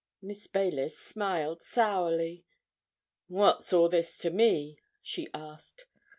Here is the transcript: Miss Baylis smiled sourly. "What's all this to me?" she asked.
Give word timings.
Miss 0.19 0.47
Baylis 0.47 0.97
smiled 0.97 1.61
sourly. 1.61 2.43
"What's 3.27 3.71
all 3.71 3.87
this 3.87 4.17
to 4.17 4.31
me?" 4.31 4.79
she 5.03 5.27
asked. 5.31 5.85